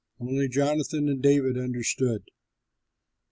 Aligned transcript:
Only 0.19 0.47
Jonathan 0.49 1.07
and 1.09 1.21
David 1.21 1.59
understood. 1.59 2.23